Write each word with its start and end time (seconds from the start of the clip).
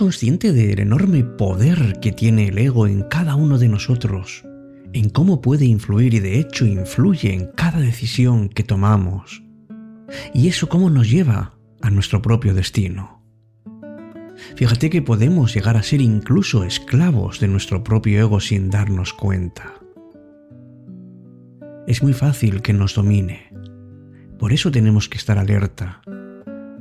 consciente 0.00 0.54
del 0.54 0.78
enorme 0.78 1.24
poder 1.24 1.98
que 2.00 2.10
tiene 2.10 2.48
el 2.48 2.56
ego 2.56 2.86
en 2.86 3.02
cada 3.02 3.34
uno 3.34 3.58
de 3.58 3.68
nosotros? 3.68 4.46
En 4.94 5.10
cómo 5.10 5.42
puede 5.42 5.66
influir 5.66 6.14
y 6.14 6.20
de 6.20 6.40
hecho 6.40 6.64
influye 6.64 7.34
en 7.34 7.48
cada 7.54 7.80
decisión 7.80 8.48
que 8.48 8.62
tomamos. 8.62 9.42
Y 10.32 10.48
eso 10.48 10.70
cómo 10.70 10.88
nos 10.88 11.10
lleva 11.10 11.52
a 11.82 11.90
nuestro 11.90 12.22
propio 12.22 12.54
destino. 12.54 13.22
Fíjate 14.56 14.88
que 14.88 15.02
podemos 15.02 15.52
llegar 15.54 15.76
a 15.76 15.82
ser 15.82 16.00
incluso 16.00 16.64
esclavos 16.64 17.38
de 17.38 17.48
nuestro 17.48 17.84
propio 17.84 18.20
ego 18.20 18.40
sin 18.40 18.70
darnos 18.70 19.12
cuenta. 19.12 19.74
Es 21.86 22.02
muy 22.02 22.14
fácil 22.14 22.62
que 22.62 22.72
nos 22.72 22.94
domine. 22.94 23.52
Por 24.38 24.54
eso 24.54 24.70
tenemos 24.70 25.10
que 25.10 25.18
estar 25.18 25.36
alerta. 25.36 26.00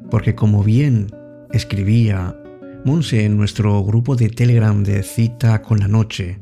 Porque 0.10 0.36
como 0.36 0.64
bien 0.64 1.08
escribía 1.52 2.39
Monse 2.86 3.26
en 3.26 3.38
nuestro 3.38 3.84
grupo 3.84 4.16
de 4.16 4.30
Telegram 4.30 4.84
de 4.84 5.04
cita 5.04 5.62
con 5.62 5.80
la 5.80 5.88
noche, 5.88 6.40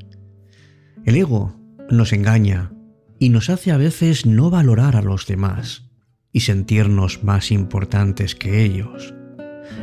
el 1.05 1.15
ego 1.15 1.55
nos 1.89 2.13
engaña 2.13 2.71
y 3.17 3.29
nos 3.29 3.49
hace 3.49 3.71
a 3.71 3.77
veces 3.77 4.25
no 4.25 4.49
valorar 4.49 4.95
a 4.95 5.01
los 5.01 5.25
demás 5.25 5.89
y 6.31 6.41
sentirnos 6.41 7.23
más 7.23 7.51
importantes 7.51 8.35
que 8.35 8.63
ellos. 8.63 9.15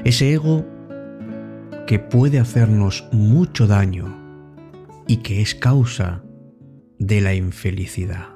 Ese 0.05 0.33
ego 0.33 0.65
que 1.87 1.99
puede 1.99 2.39
hacernos 2.39 3.09
mucho 3.11 3.67
daño 3.67 4.17
y 5.09 5.19
que 5.19 5.43
es 5.43 5.55
causa 5.55 6.23
de 6.99 7.21
la 7.21 7.35
infelicidad. 7.35 8.34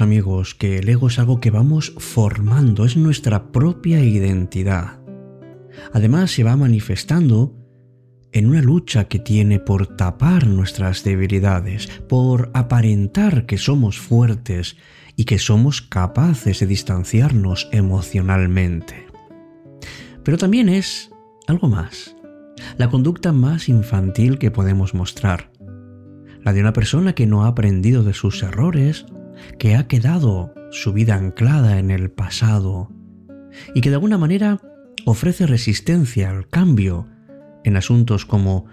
Amigos, 0.00 0.54
que 0.54 0.78
el 0.78 0.88
ego 0.88 1.08
es 1.08 1.18
algo 1.18 1.40
que 1.40 1.50
vamos 1.50 1.94
formando, 1.98 2.84
es 2.84 2.96
nuestra 2.96 3.52
propia 3.52 4.00
identidad. 4.00 5.00
Además, 5.92 6.30
se 6.30 6.44
va 6.44 6.56
manifestando 6.56 7.54
en 8.32 8.48
una 8.48 8.62
lucha 8.62 9.08
que 9.08 9.18
tiene 9.18 9.60
por 9.60 9.96
tapar 9.96 10.46
nuestras 10.46 11.04
debilidades, 11.04 11.86
por 12.08 12.50
aparentar 12.54 13.46
que 13.46 13.58
somos 13.58 13.98
fuertes 13.98 14.76
y 15.16 15.24
que 15.24 15.38
somos 15.38 15.80
capaces 15.80 16.60
de 16.60 16.66
distanciarnos 16.66 17.68
emocionalmente. 17.72 19.06
Pero 20.22 20.36
también 20.36 20.68
es 20.68 21.10
algo 21.46 21.68
más, 21.68 22.16
la 22.76 22.90
conducta 22.90 23.32
más 23.32 23.68
infantil 23.68 24.38
que 24.38 24.50
podemos 24.50 24.92
mostrar, 24.92 25.50
la 26.42 26.52
de 26.52 26.60
una 26.60 26.72
persona 26.72 27.14
que 27.14 27.26
no 27.26 27.44
ha 27.44 27.48
aprendido 27.48 28.02
de 28.02 28.12
sus 28.12 28.42
errores 28.42 29.06
que 29.58 29.74
ha 29.76 29.88
quedado 29.88 30.54
su 30.70 30.92
vida 30.92 31.14
anclada 31.14 31.78
en 31.78 31.90
el 31.90 32.10
pasado 32.10 32.92
y 33.74 33.80
que 33.80 33.90
de 33.90 33.96
alguna 33.96 34.18
manera 34.18 34.60
ofrece 35.04 35.46
resistencia 35.46 36.30
al 36.30 36.48
cambio 36.48 37.08
en 37.64 37.76
asuntos 37.76 38.26
como 38.26 38.66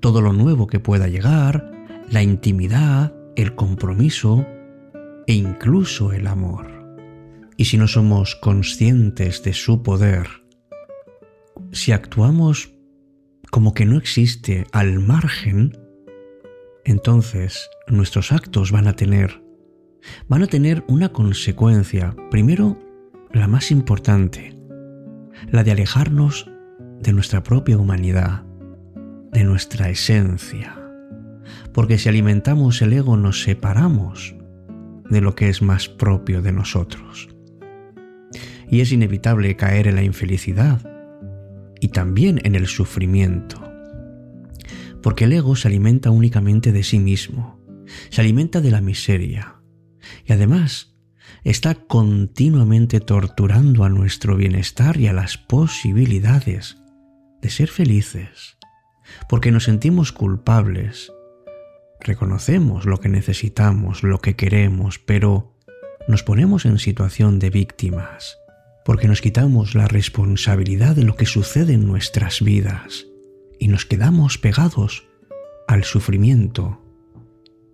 todo 0.00 0.20
lo 0.20 0.32
nuevo 0.32 0.66
que 0.66 0.80
pueda 0.80 1.08
llegar, 1.08 1.70
la 2.10 2.22
intimidad, 2.22 3.14
el 3.36 3.54
compromiso 3.54 4.46
e 5.26 5.34
incluso 5.34 6.12
el 6.12 6.26
amor. 6.26 6.78
Y 7.56 7.66
si 7.66 7.76
no 7.76 7.88
somos 7.88 8.36
conscientes 8.36 9.42
de 9.42 9.52
su 9.52 9.82
poder, 9.82 10.28
si 11.72 11.92
actuamos 11.92 12.72
como 13.50 13.74
que 13.74 13.84
no 13.84 13.98
existe 13.98 14.66
al 14.72 15.00
margen, 15.00 15.76
entonces 16.84 17.68
nuestros 17.88 18.32
actos 18.32 18.70
van 18.72 18.86
a 18.86 18.94
tener 18.94 19.42
van 20.28 20.42
a 20.42 20.46
tener 20.46 20.84
una 20.88 21.10
consecuencia, 21.10 22.14
primero 22.30 22.78
la 23.32 23.46
más 23.46 23.70
importante, 23.70 24.58
la 25.50 25.64
de 25.64 25.72
alejarnos 25.72 26.50
de 27.00 27.12
nuestra 27.12 27.42
propia 27.42 27.78
humanidad, 27.78 28.44
de 29.32 29.44
nuestra 29.44 29.90
esencia. 29.90 30.76
Porque 31.72 31.98
si 31.98 32.08
alimentamos 32.08 32.82
el 32.82 32.92
ego 32.92 33.16
nos 33.16 33.42
separamos 33.42 34.34
de 35.10 35.20
lo 35.20 35.34
que 35.34 35.48
es 35.48 35.62
más 35.62 35.88
propio 35.88 36.42
de 36.42 36.52
nosotros. 36.52 37.28
Y 38.70 38.80
es 38.80 38.92
inevitable 38.92 39.56
caer 39.56 39.86
en 39.86 39.94
la 39.94 40.02
infelicidad 40.02 40.80
y 41.80 41.88
también 41.88 42.40
en 42.44 42.54
el 42.54 42.66
sufrimiento. 42.66 43.62
Porque 45.02 45.24
el 45.24 45.32
ego 45.32 45.56
se 45.56 45.68
alimenta 45.68 46.10
únicamente 46.10 46.72
de 46.72 46.82
sí 46.82 46.98
mismo, 46.98 47.58
se 48.10 48.20
alimenta 48.20 48.60
de 48.60 48.70
la 48.70 48.80
miseria, 48.80 49.57
y 50.26 50.32
además 50.32 50.94
está 51.44 51.74
continuamente 51.74 53.00
torturando 53.00 53.84
a 53.84 53.88
nuestro 53.88 54.36
bienestar 54.36 54.98
y 54.98 55.06
a 55.06 55.12
las 55.12 55.38
posibilidades 55.38 56.78
de 57.40 57.50
ser 57.50 57.68
felices, 57.68 58.58
porque 59.28 59.52
nos 59.52 59.64
sentimos 59.64 60.12
culpables, 60.12 61.12
reconocemos 62.00 62.84
lo 62.84 62.98
que 62.98 63.08
necesitamos, 63.08 64.02
lo 64.02 64.20
que 64.20 64.36
queremos, 64.36 64.98
pero 64.98 65.54
nos 66.08 66.22
ponemos 66.22 66.64
en 66.64 66.78
situación 66.78 67.38
de 67.38 67.50
víctimas, 67.50 68.38
porque 68.84 69.08
nos 69.08 69.20
quitamos 69.20 69.74
la 69.74 69.86
responsabilidad 69.86 70.96
de 70.96 71.04
lo 71.04 71.16
que 71.16 71.26
sucede 71.26 71.74
en 71.74 71.86
nuestras 71.86 72.42
vidas 72.42 73.06
y 73.58 73.68
nos 73.68 73.84
quedamos 73.84 74.38
pegados 74.38 75.06
al 75.66 75.84
sufrimiento 75.84 76.82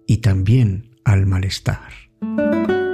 y 0.07 0.19
también 0.19 0.97
al 1.05 1.27
malestar. 1.27 2.04
Música 2.23 2.94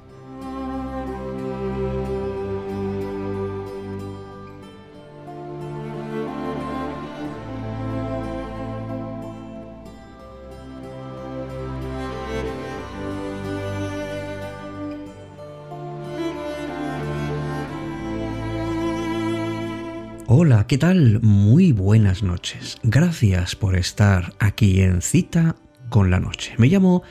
Hola, 20.43 20.65
¿qué 20.65 20.79
tal? 20.79 21.19
Muy 21.21 21.71
buenas 21.71 22.23
noches. 22.23 22.79
Gracias 22.81 23.55
por 23.55 23.75
estar 23.75 24.33
aquí 24.39 24.81
en 24.81 25.03
cita 25.03 25.55
con 25.91 26.09
la 26.09 26.19
noche. 26.19 26.55
Me 26.57 26.65
llamo 26.65 27.03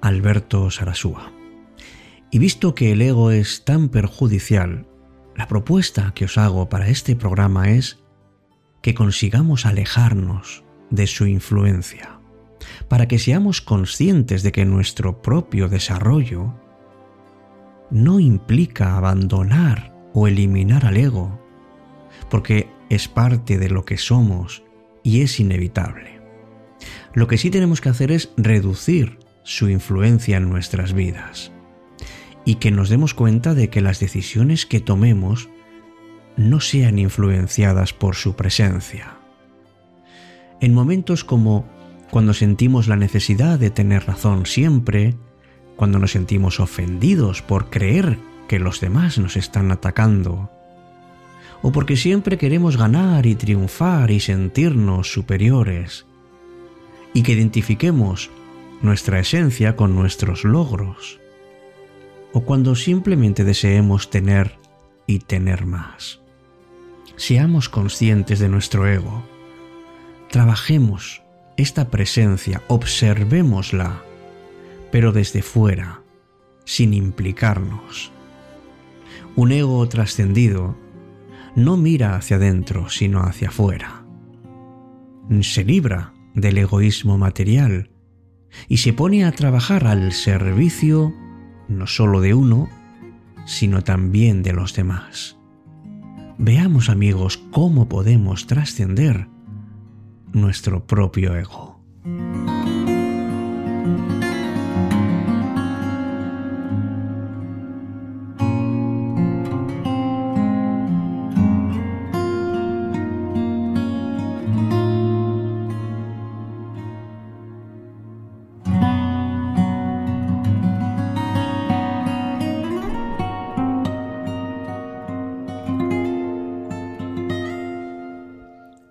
Alberto 0.00 0.70
Sarasúa. 0.70 1.30
Y 2.30 2.38
visto 2.38 2.74
que 2.74 2.92
el 2.92 3.02
ego 3.02 3.30
es 3.30 3.62
tan 3.66 3.90
perjudicial, 3.90 4.86
la 5.36 5.48
propuesta 5.48 6.12
que 6.14 6.24
os 6.24 6.38
hago 6.38 6.70
para 6.70 6.88
este 6.88 7.14
programa 7.14 7.68
es 7.68 7.98
que 8.80 8.94
consigamos 8.94 9.66
alejarnos 9.66 10.64
de 10.88 11.06
su 11.06 11.26
influencia, 11.26 12.20
para 12.88 13.06
que 13.06 13.18
seamos 13.18 13.60
conscientes 13.60 14.42
de 14.42 14.50
que 14.50 14.64
nuestro 14.64 15.20
propio 15.20 15.68
desarrollo 15.68 16.54
no 17.90 18.18
implica 18.18 18.96
abandonar 18.96 19.94
o 20.14 20.26
eliminar 20.26 20.86
al 20.86 20.96
ego, 20.96 21.38
porque 22.30 22.77
es 22.88 23.08
parte 23.08 23.58
de 23.58 23.68
lo 23.68 23.84
que 23.84 23.98
somos 23.98 24.62
y 25.02 25.22
es 25.22 25.40
inevitable. 25.40 26.20
Lo 27.14 27.26
que 27.26 27.38
sí 27.38 27.50
tenemos 27.50 27.80
que 27.80 27.88
hacer 27.88 28.12
es 28.12 28.30
reducir 28.36 29.18
su 29.42 29.68
influencia 29.68 30.36
en 30.36 30.48
nuestras 30.48 30.92
vidas 30.92 31.52
y 32.44 32.56
que 32.56 32.70
nos 32.70 32.88
demos 32.88 33.14
cuenta 33.14 33.54
de 33.54 33.68
que 33.68 33.80
las 33.80 34.00
decisiones 34.00 34.66
que 34.66 34.80
tomemos 34.80 35.48
no 36.36 36.60
sean 36.60 36.98
influenciadas 36.98 37.92
por 37.92 38.14
su 38.14 38.36
presencia. 38.36 39.18
En 40.60 40.74
momentos 40.74 41.24
como 41.24 41.66
cuando 42.10 42.32
sentimos 42.32 42.88
la 42.88 42.96
necesidad 42.96 43.58
de 43.58 43.70
tener 43.70 44.06
razón 44.06 44.46
siempre, 44.46 45.16
cuando 45.76 45.98
nos 45.98 46.12
sentimos 46.12 46.60
ofendidos 46.60 47.42
por 47.42 47.70
creer 47.70 48.18
que 48.48 48.58
los 48.58 48.80
demás 48.80 49.18
nos 49.18 49.36
están 49.36 49.70
atacando, 49.70 50.50
o 51.62 51.72
porque 51.72 51.96
siempre 51.96 52.38
queremos 52.38 52.76
ganar 52.76 53.26
y 53.26 53.34
triunfar 53.34 54.10
y 54.10 54.20
sentirnos 54.20 55.12
superiores, 55.12 56.06
y 57.14 57.22
que 57.22 57.32
identifiquemos 57.32 58.30
nuestra 58.80 59.18
esencia 59.18 59.74
con 59.76 59.94
nuestros 59.94 60.44
logros, 60.44 61.20
o 62.32 62.42
cuando 62.42 62.74
simplemente 62.74 63.44
deseemos 63.44 64.10
tener 64.10 64.58
y 65.06 65.18
tener 65.20 65.66
más. 65.66 66.20
Seamos 67.16 67.68
conscientes 67.68 68.38
de 68.38 68.48
nuestro 68.48 68.86
ego, 68.86 69.24
trabajemos 70.30 71.22
esta 71.56 71.88
presencia, 71.88 72.62
observémosla, 72.68 74.02
pero 74.92 75.10
desde 75.10 75.42
fuera, 75.42 76.02
sin 76.64 76.94
implicarnos. 76.94 78.12
Un 79.34 79.50
ego 79.50 79.88
trascendido 79.88 80.76
no 81.58 81.76
mira 81.76 82.14
hacia 82.14 82.36
adentro, 82.36 82.88
sino 82.88 83.20
hacia 83.20 83.48
afuera. 83.48 84.04
Se 85.40 85.64
libra 85.64 86.14
del 86.34 86.56
egoísmo 86.56 87.18
material 87.18 87.90
y 88.68 88.78
se 88.78 88.92
pone 88.92 89.24
a 89.24 89.32
trabajar 89.32 89.86
al 89.86 90.12
servicio 90.12 91.12
no 91.68 91.86
solo 91.86 92.20
de 92.20 92.32
uno, 92.32 92.68
sino 93.44 93.82
también 93.82 94.42
de 94.42 94.52
los 94.52 94.74
demás. 94.74 95.36
Veamos 96.38 96.88
amigos 96.88 97.38
cómo 97.50 97.88
podemos 97.88 98.46
trascender 98.46 99.26
nuestro 100.32 100.86
propio 100.86 101.34
ego. 101.34 101.77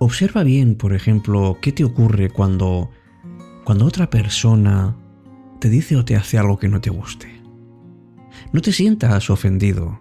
Observa 0.08 0.44
bien, 0.44 0.76
por 0.76 0.94
ejemplo, 0.94 1.58
qué 1.62 1.74
te 1.74 1.84
ocurre 1.84 2.30
cuando 2.30 2.90
cuando 3.66 3.84
otra 3.84 4.10
persona 4.10 4.96
te 5.60 5.70
dice 5.70 5.98
o 5.98 6.06
te 6.06 6.16
hace 6.16 6.38
algo 6.38 6.58
que 6.58 6.70
no 6.70 6.80
te 6.80 6.90
guste. 6.90 7.28
No 8.54 8.62
te 8.62 8.72
sientas 8.72 9.30
ofendido, 9.30 10.00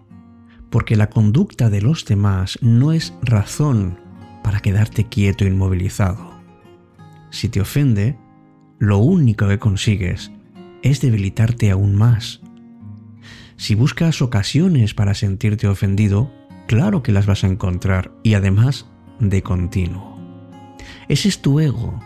porque 0.69 0.95
la 0.95 1.09
conducta 1.09 1.69
de 1.69 1.81
los 1.81 2.05
demás 2.05 2.57
no 2.61 2.93
es 2.93 3.13
razón 3.21 3.99
para 4.45 4.61
quedarte 4.61 5.09
quieto 5.09 5.43
e 5.43 5.49
inmovilizado. 5.49 6.39
Si 7.29 7.49
te 7.49 7.59
ofende, 7.59 8.17
lo 8.79 8.99
único 8.99 9.49
que 9.49 9.59
consigues 9.59 10.31
es 10.83 11.01
debilitarte 11.01 11.69
aún 11.69 11.95
más. 11.95 12.39
Si 13.57 13.75
buscas 13.75 14.21
ocasiones 14.21 14.93
para 14.93 15.13
sentirte 15.13 15.67
ofendido, 15.67 16.31
claro 16.65 17.03
que 17.03 17.11
las 17.11 17.25
vas 17.25 17.43
a 17.43 17.47
encontrar 17.47 18.13
y 18.23 18.35
además 18.35 18.85
de 19.19 19.41
continuo. 19.41 20.17
Ese 21.07 21.27
es 21.27 21.41
tu 21.41 21.59
ego, 21.59 21.99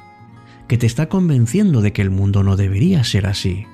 que 0.67 0.77
te 0.77 0.85
está 0.85 1.09
convenciendo 1.09 1.81
de 1.81 1.91
que 1.91 2.01
el 2.01 2.11
mundo 2.11 2.43
no 2.43 2.55
debería 2.55 3.03
ser 3.03 3.25
así. 3.25 3.65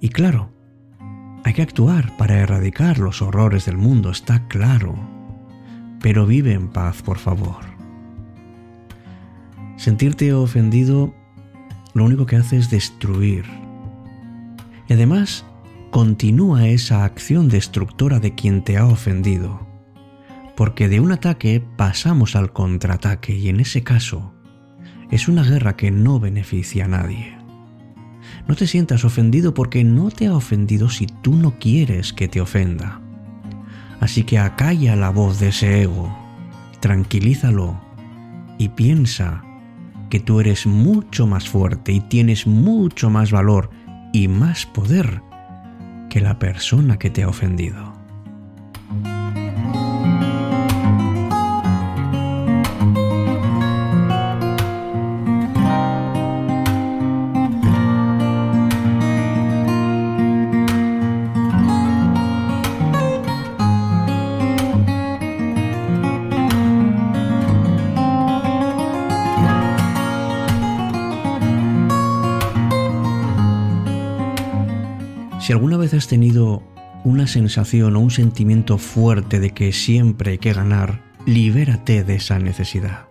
Y 0.00 0.08
claro, 0.08 0.50
hay 1.44 1.52
que 1.52 1.62
actuar 1.62 2.16
para 2.16 2.38
erradicar 2.40 2.98
los 2.98 3.22
horrores 3.22 3.66
del 3.66 3.76
mundo, 3.76 4.10
está 4.10 4.48
claro. 4.48 4.94
Pero 6.00 6.26
vive 6.26 6.52
en 6.52 6.68
paz, 6.68 7.02
por 7.02 7.18
favor. 7.18 7.64
Sentirte 9.76 10.32
ofendido 10.32 11.14
lo 11.92 12.04
único 12.04 12.26
que 12.26 12.36
hace 12.36 12.56
es 12.56 12.70
destruir. 12.70 13.44
Y 14.88 14.94
además, 14.94 15.44
continúa 15.90 16.66
esa 16.66 17.04
acción 17.04 17.48
destructora 17.48 18.18
de 18.18 18.34
quien 18.34 18.64
te 18.64 18.76
ha 18.76 18.86
ofendido 18.86 19.63
porque 20.56 20.88
de 20.88 21.00
un 21.00 21.12
ataque 21.12 21.62
pasamos 21.76 22.36
al 22.36 22.52
contraataque 22.52 23.34
y 23.34 23.48
en 23.48 23.60
ese 23.60 23.82
caso 23.82 24.32
es 25.10 25.28
una 25.28 25.42
guerra 25.42 25.76
que 25.76 25.90
no 25.90 26.20
beneficia 26.20 26.84
a 26.84 26.88
nadie. 26.88 27.36
No 28.48 28.54
te 28.54 28.66
sientas 28.66 29.04
ofendido 29.04 29.54
porque 29.54 29.84
no 29.84 30.10
te 30.10 30.26
ha 30.26 30.34
ofendido 30.34 30.88
si 30.88 31.06
tú 31.06 31.34
no 31.34 31.58
quieres 31.58 32.12
que 32.12 32.28
te 32.28 32.40
ofenda. 32.40 33.00
Así 34.00 34.24
que 34.24 34.38
acalla 34.38 34.96
la 34.96 35.10
voz 35.10 35.38
de 35.40 35.48
ese 35.48 35.82
ego, 35.82 36.14
tranquilízalo 36.80 37.80
y 38.58 38.70
piensa 38.70 39.42
que 40.10 40.20
tú 40.20 40.40
eres 40.40 40.66
mucho 40.66 41.26
más 41.26 41.48
fuerte 41.48 41.92
y 41.92 42.00
tienes 42.00 42.46
mucho 42.46 43.10
más 43.10 43.30
valor 43.30 43.70
y 44.12 44.28
más 44.28 44.66
poder 44.66 45.22
que 46.10 46.20
la 46.20 46.38
persona 46.38 46.98
que 46.98 47.10
te 47.10 47.22
ha 47.22 47.28
ofendido. 47.28 47.93
Vez 75.84 75.92
has 75.92 76.08
tenido 76.08 76.62
una 77.04 77.26
sensación 77.26 77.94
o 77.94 78.00
un 78.00 78.10
sentimiento 78.10 78.78
fuerte 78.78 79.38
de 79.38 79.50
que 79.50 79.70
siempre 79.70 80.30
hay 80.30 80.38
que 80.38 80.54
ganar, 80.54 81.02
libérate 81.26 82.04
de 82.04 82.14
esa 82.14 82.38
necesidad. 82.38 83.06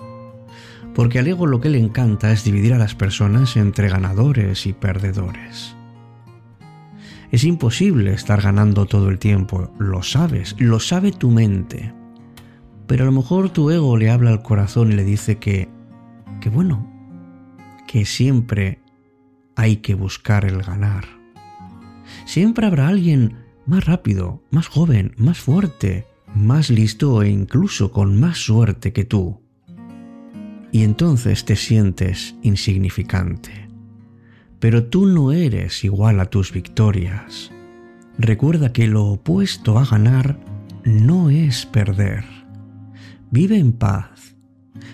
Porque 0.95 1.19
al 1.19 1.27
ego 1.27 1.45
lo 1.45 1.61
que 1.61 1.69
le 1.69 1.77
encanta 1.77 2.31
es 2.31 2.43
dividir 2.43 2.73
a 2.73 2.79
las 2.79 2.95
personas 2.95 3.57
entre 3.57 3.89
ganadores 3.89 4.65
y 4.65 4.73
perdedores. 4.73 5.75
Es 7.31 7.43
imposible 7.43 8.11
estar 8.11 8.41
ganando 8.41 8.87
todo 8.87 9.09
el 9.09 9.19
tiempo, 9.19 9.71
lo 9.77 10.01
sabes, 10.01 10.55
lo 10.57 10.79
sabe 10.79 11.11
tu 11.11 11.29
mente. 11.29 11.93
Pero 12.87 13.03
a 13.03 13.05
lo 13.05 13.11
mejor 13.11 13.51
tu 13.51 13.69
ego 13.69 13.97
le 13.97 14.09
habla 14.09 14.31
al 14.31 14.41
corazón 14.41 14.91
y 14.91 14.95
le 14.95 15.03
dice 15.03 15.37
que, 15.37 15.69
que 16.41 16.49
bueno, 16.49 16.91
que 17.87 18.05
siempre 18.05 18.79
hay 19.55 19.77
que 19.77 19.93
buscar 19.93 20.45
el 20.45 20.63
ganar 20.63 21.22
siempre 22.33 22.65
habrá 22.65 22.87
alguien 22.87 23.35
más 23.67 23.85
rápido, 23.85 24.41
más 24.49 24.67
joven, 24.67 25.13
más 25.17 25.37
fuerte, 25.37 26.07
más 26.33 26.71
listo 26.71 27.21
e 27.21 27.29
incluso 27.29 27.91
con 27.91 28.19
más 28.19 28.39
suerte 28.39 28.91
que 28.91 29.05
tú. 29.05 29.39
Y 30.71 30.81
entonces 30.81 31.45
te 31.45 31.55
sientes 31.55 32.35
insignificante. 32.41 33.69
Pero 34.59 34.85
tú 34.85 35.05
no 35.05 35.31
eres 35.31 35.83
igual 35.83 36.19
a 36.19 36.25
tus 36.25 36.51
victorias. 36.51 37.51
Recuerda 38.17 38.73
que 38.73 38.87
lo 38.87 39.05
opuesto 39.05 39.77
a 39.77 39.85
ganar 39.85 40.39
no 40.85 41.29
es 41.29 41.67
perder. 41.67 42.25
Vive 43.29 43.59
en 43.59 43.73
paz, 43.73 44.35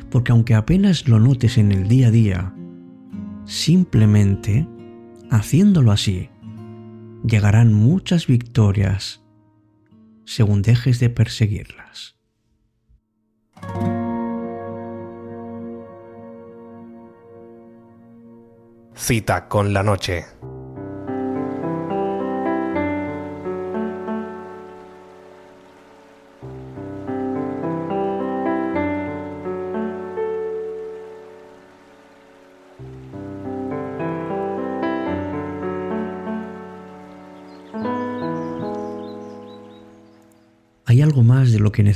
porque 0.09 0.33
aunque 0.33 0.55
apenas 0.55 1.07
lo 1.07 1.21
notes 1.21 1.57
en 1.57 1.71
el 1.71 1.87
día 1.87 2.09
a 2.09 2.11
día, 2.11 2.53
simplemente 3.45 4.67
haciéndolo 5.31 5.93
así, 5.93 6.27
llegarán 7.23 7.73
muchas 7.73 8.27
victorias 8.27 9.23
según 10.25 10.61
dejes 10.61 10.99
de 10.99 11.09
perseguirlas. 11.09 12.15
Cita 18.95 19.47
con 19.47 19.73
la 19.73 19.81
noche. 19.81 20.25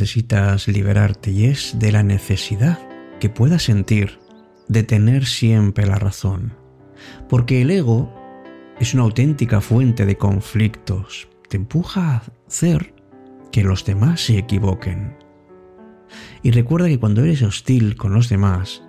Necesitas 0.03 0.67
liberarte 0.67 1.31
y 1.31 1.45
es 1.45 1.79
de 1.79 1.93
la 1.93 2.03
necesidad 2.03 2.77
que 3.22 3.29
puedas 3.29 3.63
sentir 3.63 4.19
de 4.67 4.83
tener 4.83 5.25
siempre 5.25 5.86
la 5.86 5.95
razón. 5.95 6.57
Porque 7.29 7.62
el 7.62 7.72
ego 7.72 8.13
es 8.81 8.93
una 8.93 9.03
auténtica 9.03 9.62
fuente 9.62 10.05
de 10.05 10.17
conflictos. 10.17 11.29
Te 11.48 11.55
empuja 11.55 12.15
a 12.15 12.24
hacer 12.48 12.93
que 13.50 13.63
los 13.63 13.86
demás 13.86 14.25
se 14.25 14.38
equivoquen. 14.38 15.15
Y 16.41 16.51
recuerda 16.51 16.89
que 16.89 17.00
cuando 17.00 17.24
eres 17.24 17.41
hostil 17.41 17.95
con 17.95 18.13
los 18.13 18.27
demás, 18.27 18.83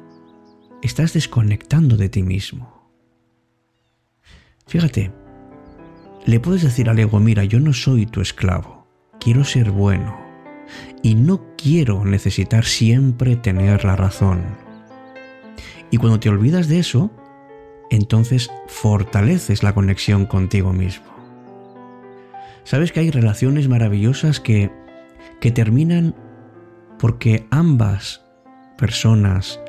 estás 0.83 1.13
desconectando 1.13 1.97
de 1.97 2.09
ti 2.09 2.25
mismo. 2.25 2.91
Fíjate, 4.67 5.13
le 6.27 6.41
puedes 6.41 6.63
decir 6.63 6.89
al 6.89 6.99
ego, 6.99 7.21
mira, 7.21 7.45
yo 7.45 7.61
no 7.61 7.73
soy 7.73 8.05
tu 8.05 8.21
esclavo, 8.21 8.89
quiero 9.21 9.45
ser 9.45 9.71
bueno 9.71 10.24
y 11.03 11.15
no 11.15 11.55
quiero 11.57 12.05
necesitar 12.05 12.65
siempre 12.65 13.37
tener 13.37 13.85
la 13.85 13.97
razón. 13.97 14.43
Y 15.91 15.99
cuando 15.99 16.19
te 16.21 16.29
olvidas 16.29 16.69
de 16.69 16.79
eso, 16.79 17.11
entonces 17.91 18.51
fortaleces 18.67 19.63
la 19.63 19.75
conexión 19.75 20.27
contigo 20.27 20.73
mismo. 20.73 21.07
Sabes 22.65 22.93
que 22.93 23.01
hay 23.01 23.11
relaciones 23.11 23.69
maravillosas 23.69 24.41
que, 24.41 24.71
que 25.41 25.51
terminan 25.51 26.15
porque 26.99 27.47
ambas 27.51 28.25
personas 28.79 29.61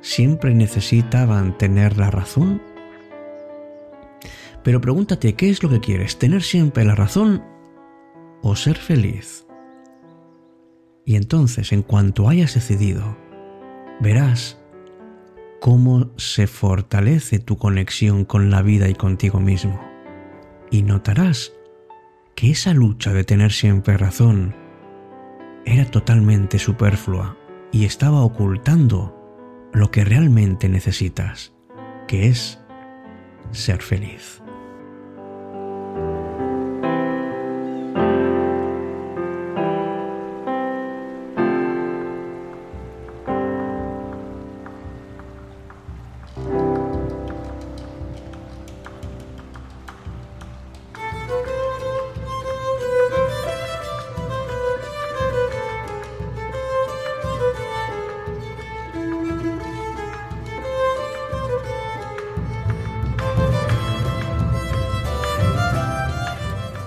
siempre 0.00 0.54
necesitaban 0.54 1.58
tener 1.58 1.96
la 1.96 2.10
razón. 2.10 2.62
Pero 4.62 4.80
pregúntate, 4.80 5.34
¿qué 5.34 5.50
es 5.50 5.62
lo 5.62 5.68
que 5.68 5.80
quieres? 5.80 6.18
¿Tener 6.18 6.42
siempre 6.42 6.84
la 6.84 6.94
razón 6.94 7.44
o 8.42 8.54
ser 8.54 8.76
feliz? 8.76 9.45
Y 11.06 11.14
entonces, 11.14 11.72
en 11.72 11.82
cuanto 11.82 12.28
hayas 12.28 12.54
decidido, 12.54 13.16
verás 14.00 14.60
cómo 15.60 16.10
se 16.16 16.48
fortalece 16.48 17.38
tu 17.38 17.56
conexión 17.56 18.24
con 18.24 18.50
la 18.50 18.60
vida 18.60 18.88
y 18.88 18.94
contigo 18.94 19.38
mismo. 19.38 19.80
Y 20.70 20.82
notarás 20.82 21.52
que 22.34 22.50
esa 22.50 22.74
lucha 22.74 23.12
de 23.12 23.22
tener 23.22 23.52
siempre 23.52 23.96
razón 23.96 24.54
era 25.64 25.84
totalmente 25.84 26.58
superflua 26.58 27.36
y 27.70 27.84
estaba 27.84 28.22
ocultando 28.22 29.14
lo 29.72 29.92
que 29.92 30.04
realmente 30.04 30.68
necesitas, 30.68 31.54
que 32.08 32.26
es 32.26 32.58
ser 33.52 33.80
feliz. 33.80 34.42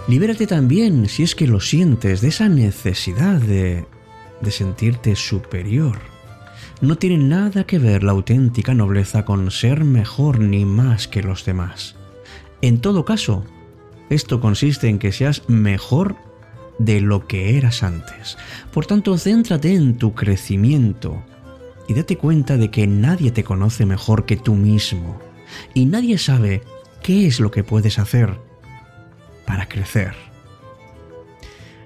Libérate 0.10 0.48
también, 0.48 1.08
si 1.08 1.22
es 1.22 1.36
que 1.36 1.46
lo 1.46 1.60
sientes, 1.60 2.22
de 2.22 2.30
esa 2.30 2.50
necesidad 2.50 3.40
de, 3.40 3.86
de 4.42 4.50
sentirte 4.50 5.16
superior. 5.16 6.00
No 6.82 6.98
tiene 6.98 7.20
nada 7.20 7.66
que 7.66 7.78
ver 7.78 8.02
la 8.02 8.14
auténtica 8.14 8.74
nobleza 8.74 9.24
con 9.24 9.52
ser 9.52 9.84
mejor 9.84 10.40
ni 10.40 10.66
más 10.66 11.08
que 11.08 11.22
los 11.22 11.46
demás. 11.46 11.96
En 12.64 12.82
todo 12.82 13.06
caso, 13.06 13.46
esto 14.10 14.42
consiste 14.42 14.90
en 14.90 14.98
que 14.98 15.12
seas 15.12 15.48
mejor 15.48 16.16
de 16.80 17.02
lo 17.02 17.28
que 17.28 17.56
eras 17.56 17.84
antes. 17.84 18.36
Por 18.74 18.88
tanto, 18.88 19.16
céntrate 19.16 19.76
en 19.76 20.00
tu 20.00 20.16
crecimiento 20.16 21.24
y 21.88 21.94
date 21.94 22.18
cuenta 22.18 22.58
de 22.58 22.72
que 22.72 22.88
nadie 22.88 23.30
te 23.30 23.44
conoce 23.44 23.86
mejor 23.86 24.26
que 24.26 24.38
tú 24.38 24.56
mismo 24.56 25.20
y 25.76 25.86
nadie 25.86 26.18
sabe 26.18 26.64
qué 27.04 27.28
es 27.28 27.40
lo 27.40 27.52
que 27.52 27.64
puedes 27.64 28.00
hacer 28.00 28.49
para 29.50 29.68
crecer. 29.68 30.14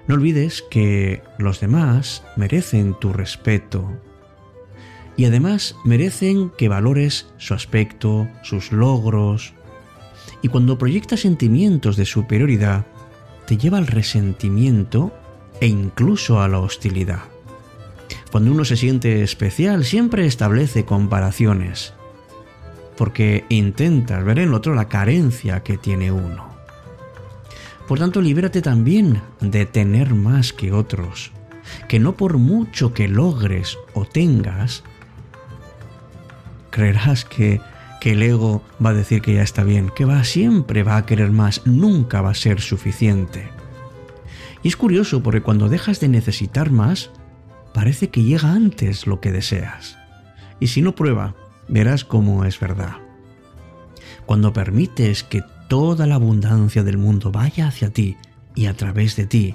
No 0.06 0.16
olvides 0.16 0.62
que 0.70 1.22
los 1.38 1.60
demás 1.60 2.22
merecen 2.36 2.92
tu 3.00 3.14
respeto 3.14 3.90
y 5.16 5.24
además 5.24 5.74
merecen 5.82 6.50
que 6.50 6.68
valores 6.68 7.32
su 7.38 7.54
aspecto, 7.54 8.28
sus 8.42 8.70
logros. 8.70 9.54
Y 10.42 10.48
cuando 10.48 10.76
proyectas 10.76 11.20
sentimientos 11.20 11.96
de 11.96 12.04
superioridad, 12.04 12.84
te 13.46 13.56
lleva 13.56 13.78
al 13.78 13.86
resentimiento 13.86 15.14
e 15.62 15.66
incluso 15.66 16.42
a 16.42 16.48
la 16.48 16.58
hostilidad. 16.58 17.22
Cuando 18.30 18.52
uno 18.52 18.66
se 18.66 18.76
siente 18.76 19.22
especial, 19.22 19.86
siempre 19.86 20.26
establece 20.26 20.84
comparaciones, 20.84 21.94
porque 22.98 23.46
intentas 23.48 24.22
ver 24.22 24.38
en 24.40 24.48
el 24.48 24.54
otro 24.54 24.74
la 24.74 24.88
carencia 24.88 25.62
que 25.62 25.78
tiene 25.78 26.12
uno. 26.12 26.53
Por 27.88 27.98
tanto, 27.98 28.20
libérate 28.20 28.62
también 28.62 29.20
de 29.40 29.66
tener 29.66 30.14
más 30.14 30.52
que 30.52 30.72
otros, 30.72 31.32
que 31.88 31.98
no 31.98 32.16
por 32.16 32.38
mucho 32.38 32.94
que 32.94 33.08
logres 33.08 33.78
o 33.92 34.06
tengas, 34.06 34.84
creerás 36.70 37.24
que, 37.24 37.60
que 38.00 38.12
el 38.12 38.22
ego 38.22 38.62
va 38.84 38.90
a 38.90 38.94
decir 38.94 39.20
que 39.20 39.34
ya 39.34 39.42
está 39.42 39.64
bien, 39.64 39.90
que 39.94 40.06
va 40.06 40.24
siempre 40.24 40.82
va 40.82 40.96
a 40.96 41.06
querer 41.06 41.30
más, 41.30 41.66
nunca 41.66 42.22
va 42.22 42.30
a 42.30 42.34
ser 42.34 42.60
suficiente. 42.60 43.48
Y 44.62 44.68
es 44.68 44.76
curioso 44.76 45.22
porque 45.22 45.42
cuando 45.42 45.68
dejas 45.68 46.00
de 46.00 46.08
necesitar 46.08 46.70
más, 46.70 47.10
parece 47.74 48.08
que 48.08 48.22
llega 48.22 48.52
antes 48.52 49.06
lo 49.06 49.20
que 49.20 49.30
deseas. 49.30 49.98
Y 50.58 50.68
si 50.68 50.80
no 50.80 50.94
prueba, 50.94 51.34
verás 51.68 52.04
cómo 52.04 52.46
es 52.46 52.58
verdad. 52.58 52.96
Cuando 54.24 54.54
permites 54.54 55.22
que 55.22 55.42
toda 55.68 56.06
la 56.06 56.16
abundancia 56.16 56.82
del 56.82 56.98
mundo 56.98 57.30
vaya 57.30 57.68
hacia 57.68 57.90
ti 57.90 58.16
y 58.54 58.66
a 58.66 58.74
través 58.74 59.16
de 59.16 59.26
ti, 59.26 59.54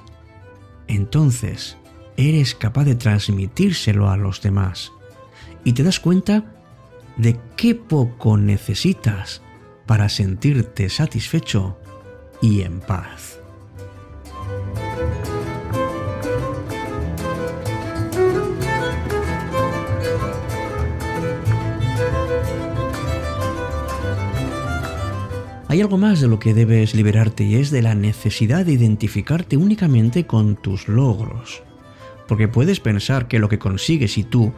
entonces 0.87 1.77
eres 2.17 2.55
capaz 2.55 2.83
de 2.85 2.95
transmitírselo 2.95 4.09
a 4.09 4.17
los 4.17 4.41
demás 4.41 4.91
y 5.63 5.73
te 5.73 5.83
das 5.83 5.99
cuenta 5.99 6.45
de 7.17 7.39
qué 7.55 7.75
poco 7.75 8.37
necesitas 8.37 9.41
para 9.85 10.09
sentirte 10.09 10.89
satisfecho 10.89 11.77
y 12.41 12.61
en 12.61 12.79
paz. 12.79 13.38
Hay 25.79 25.83
algo 25.83 25.97
más 25.97 26.19
de 26.19 26.27
lo 26.27 26.39
que 26.39 26.53
debes 26.53 26.93
liberarte 26.93 27.45
y 27.45 27.55
es 27.55 27.71
de 27.71 27.81
la 27.81 27.95
necesidad 27.95 28.65
de 28.65 28.73
identificarte 28.73 29.55
únicamente 29.55 30.27
con 30.27 30.57
tus 30.57 30.89
logros. 30.89 31.63
Porque 32.27 32.49
puedes 32.49 32.81
pensar 32.81 33.29
que 33.29 33.39
lo 33.39 33.47
que 33.47 33.59
consigues 33.59 34.17
y 34.17 34.25
tú 34.25 34.51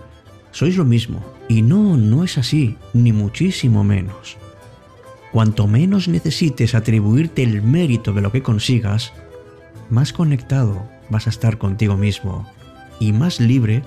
sois 0.49 0.77
lo 0.77 0.83
mismo. 0.83 1.23
Y 1.47 1.61
no, 1.61 1.95
no 1.95 2.23
es 2.23 2.39
así, 2.39 2.75
ni 2.93 3.13
muchísimo 3.13 3.83
menos. 3.83 4.37
Cuanto 5.31 5.67
menos 5.67 6.07
necesites 6.07 6.73
atribuirte 6.73 7.43
el 7.43 7.61
mérito 7.61 8.13
de 8.13 8.21
lo 8.21 8.31
que 8.31 8.41
consigas, 8.41 9.13
más 9.91 10.13
conectado 10.13 10.89
vas 11.11 11.27
a 11.27 11.29
estar 11.29 11.59
contigo 11.59 11.97
mismo 11.97 12.51
y 12.99 13.13
más 13.13 13.39
libre 13.39 13.83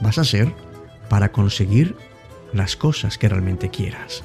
vas 0.00 0.18
a 0.18 0.24
ser 0.24 0.52
para 1.10 1.32
conseguir 1.32 1.96
las 2.52 2.76
cosas 2.76 3.18
que 3.18 3.28
realmente 3.28 3.70
quieras. 3.70 4.22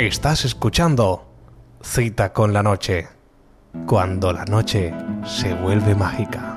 Estás 0.00 0.46
escuchando 0.46 1.28
Cita 1.82 2.32
con 2.32 2.54
la 2.54 2.62
Noche, 2.62 3.06
cuando 3.86 4.32
la 4.32 4.46
noche 4.46 4.94
se 5.26 5.52
vuelve 5.52 5.94
mágica. 5.94 6.56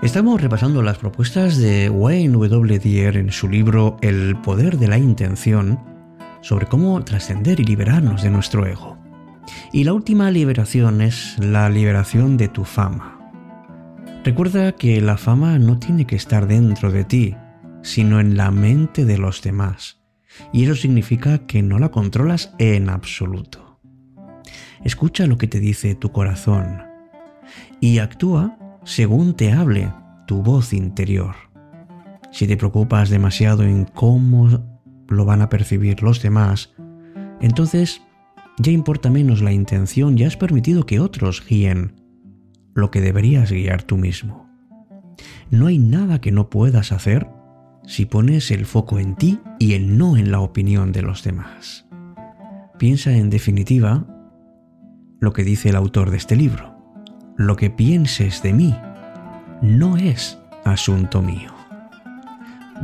Estamos 0.00 0.40
repasando 0.40 0.80
las 0.82 0.96
propuestas 0.96 1.58
de 1.58 1.90
Wayne 1.90 2.32
W. 2.32 2.78
Dyer 2.78 3.18
en 3.18 3.30
su 3.30 3.46
libro 3.46 3.98
El 4.00 4.36
poder 4.40 4.78
de 4.78 4.88
la 4.88 4.96
intención 4.96 5.78
sobre 6.40 6.66
cómo 6.66 7.04
trascender 7.04 7.60
y 7.60 7.64
liberarnos 7.64 8.22
de 8.22 8.30
nuestro 8.30 8.66
ego. 8.66 9.01
Y 9.72 9.84
la 9.84 9.92
última 9.92 10.30
liberación 10.30 11.00
es 11.00 11.36
la 11.38 11.68
liberación 11.68 12.36
de 12.36 12.48
tu 12.48 12.64
fama. 12.64 13.18
Recuerda 14.24 14.72
que 14.72 15.00
la 15.00 15.16
fama 15.16 15.58
no 15.58 15.78
tiene 15.78 16.06
que 16.06 16.16
estar 16.16 16.46
dentro 16.46 16.92
de 16.92 17.04
ti, 17.04 17.36
sino 17.82 18.20
en 18.20 18.36
la 18.36 18.50
mente 18.50 19.04
de 19.04 19.18
los 19.18 19.42
demás. 19.42 20.00
Y 20.52 20.64
eso 20.64 20.74
significa 20.74 21.46
que 21.46 21.62
no 21.62 21.78
la 21.78 21.90
controlas 21.90 22.54
en 22.58 22.88
absoluto. 22.88 23.80
Escucha 24.84 25.26
lo 25.26 25.38
que 25.38 25.48
te 25.48 25.60
dice 25.60 25.94
tu 25.94 26.12
corazón 26.12 26.82
y 27.80 27.98
actúa 27.98 28.56
según 28.84 29.34
te 29.34 29.52
hable 29.52 29.92
tu 30.26 30.42
voz 30.42 30.72
interior. 30.72 31.34
Si 32.30 32.46
te 32.46 32.56
preocupas 32.56 33.10
demasiado 33.10 33.62
en 33.62 33.84
cómo 33.84 34.48
lo 35.08 35.24
van 35.24 35.42
a 35.42 35.48
percibir 35.48 36.02
los 36.02 36.22
demás, 36.22 36.72
entonces 37.40 38.02
ya 38.58 38.72
importa 38.72 39.10
menos 39.10 39.42
la 39.42 39.52
intención 39.52 40.18
y 40.18 40.24
has 40.24 40.36
permitido 40.36 40.86
que 40.86 41.00
otros 41.00 41.44
guíen 41.46 41.94
lo 42.74 42.90
que 42.90 43.00
deberías 43.00 43.50
guiar 43.50 43.82
tú 43.82 43.96
mismo. 43.96 44.48
No 45.50 45.66
hay 45.66 45.78
nada 45.78 46.20
que 46.20 46.32
no 46.32 46.48
puedas 46.50 46.92
hacer 46.92 47.28
si 47.86 48.06
pones 48.06 48.50
el 48.50 48.64
foco 48.64 48.98
en 48.98 49.16
ti 49.16 49.40
y 49.58 49.74
en 49.74 49.98
no 49.98 50.16
en 50.16 50.30
la 50.30 50.40
opinión 50.40 50.92
de 50.92 51.02
los 51.02 51.22
demás. 51.24 51.86
Piensa 52.78 53.12
en 53.12 53.30
definitiva 53.30 54.06
lo 55.20 55.32
que 55.32 55.44
dice 55.44 55.68
el 55.68 55.76
autor 55.76 56.10
de 56.10 56.16
este 56.16 56.36
libro. 56.36 56.74
Lo 57.36 57.56
que 57.56 57.70
pienses 57.70 58.42
de 58.42 58.52
mí 58.52 58.74
no 59.60 59.96
es 59.96 60.38
asunto 60.64 61.22
mío. 61.22 61.61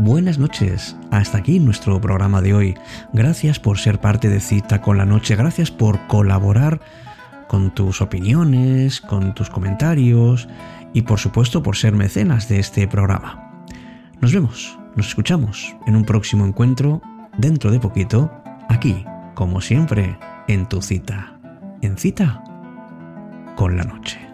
Buenas 0.00 0.38
noches, 0.38 0.96
hasta 1.10 1.38
aquí 1.38 1.58
nuestro 1.58 2.00
programa 2.00 2.40
de 2.40 2.54
hoy. 2.54 2.76
Gracias 3.12 3.58
por 3.58 3.78
ser 3.78 4.00
parte 4.00 4.28
de 4.28 4.38
Cita 4.38 4.80
con 4.80 4.96
la 4.96 5.04
Noche, 5.04 5.34
gracias 5.34 5.72
por 5.72 6.06
colaborar 6.06 6.80
con 7.48 7.74
tus 7.74 8.00
opiniones, 8.00 9.00
con 9.00 9.34
tus 9.34 9.50
comentarios 9.50 10.48
y 10.94 11.02
por 11.02 11.18
supuesto 11.18 11.64
por 11.64 11.74
ser 11.74 11.94
mecenas 11.94 12.48
de 12.48 12.60
este 12.60 12.86
programa. 12.86 13.64
Nos 14.20 14.32
vemos, 14.32 14.78
nos 14.94 15.08
escuchamos 15.08 15.74
en 15.88 15.96
un 15.96 16.04
próximo 16.04 16.46
encuentro 16.46 17.02
dentro 17.36 17.72
de 17.72 17.80
poquito, 17.80 18.30
aquí, 18.68 19.04
como 19.34 19.60
siempre, 19.60 20.16
en 20.46 20.68
tu 20.68 20.80
cita, 20.80 21.40
en 21.82 21.98
cita 21.98 22.44
con 23.56 23.76
la 23.76 23.82
noche. 23.82 24.27